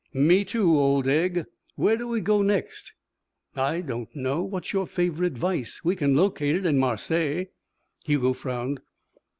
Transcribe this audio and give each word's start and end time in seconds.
"Me, 0.15 0.43
too, 0.43 0.75
old 0.79 1.07
egg. 1.07 1.45
Where 1.75 1.95
do 1.95 2.07
we 2.07 2.21
go 2.21 2.41
next?" 2.41 2.93
"I 3.55 3.81
don't 3.81 4.09
know. 4.15 4.41
What's 4.41 4.73
your 4.73 4.87
favourite 4.87 5.33
vice? 5.33 5.81
We 5.85 5.95
can 5.95 6.15
locate 6.15 6.55
it 6.55 6.65
in 6.65 6.79
Marseilles." 6.79 7.49
Hugo 8.05 8.33
frowned. 8.33 8.81